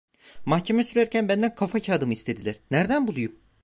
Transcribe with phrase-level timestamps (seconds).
[0.45, 3.35] Mahkeme sürerken benden kafakağıdımı istediler, nereden bulayım?